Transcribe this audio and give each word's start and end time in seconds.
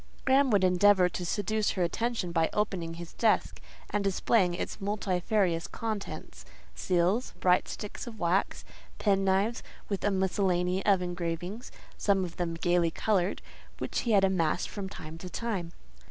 Graham 0.25 0.49
would 0.49 0.63
endeavour 0.63 1.09
to 1.09 1.23
seduce 1.23 1.69
her 1.77 1.83
attention 1.83 2.31
by 2.31 2.49
opening 2.53 2.95
his 2.95 3.13
desk 3.13 3.61
and 3.91 4.03
displaying 4.03 4.55
its 4.55 4.81
multifarious 4.81 5.67
contents: 5.67 6.43
seals, 6.73 7.35
bright 7.39 7.67
sticks 7.67 8.07
of 8.07 8.17
wax, 8.19 8.65
pen 8.97 9.23
knives, 9.23 9.61
with 9.89 10.03
a 10.03 10.09
miscellany 10.09 10.83
of 10.87 11.03
engravings—some 11.03 12.25
of 12.25 12.37
them 12.37 12.55
gaily 12.55 12.89
coloured—which 12.89 13.99
he 13.99 14.13
had 14.13 14.23
amassed 14.23 14.69
from 14.69 14.89
time 14.89 15.19
to 15.19 15.29
time. 15.29 15.71